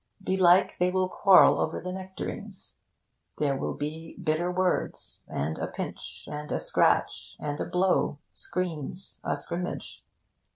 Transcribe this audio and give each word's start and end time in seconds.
Belike, 0.19 0.79
they 0.79 0.89
will 0.89 1.07
quarrel 1.07 1.59
over 1.59 1.79
the 1.79 1.91
nectarines. 1.91 2.75
There 3.37 3.55
will 3.55 3.75
be 3.75 4.17
bitter 4.17 4.51
words, 4.51 5.21
and 5.27 5.59
a 5.59 5.67
pinch, 5.67 6.27
and 6.27 6.51
a 6.51 6.57
scratch, 6.57 7.37
and 7.39 7.59
a 7.61 7.65
blow, 7.65 8.17
screams, 8.33 9.21
a 9.23 9.37
scrimmage. 9.37 10.03